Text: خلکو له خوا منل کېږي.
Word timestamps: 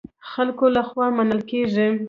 خلکو 0.31 0.65
له 0.75 0.81
خوا 0.87 1.07
منل 1.17 1.41
کېږي. 1.51 1.87